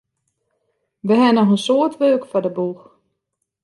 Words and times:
Wy 1.05 1.15
hawwe 1.21 1.33
noch 1.35 1.51
in 1.55 1.63
soad 1.65 1.93
wurk 1.99 2.23
foar 2.29 2.43
de 2.45 2.51
boech. 2.57 2.83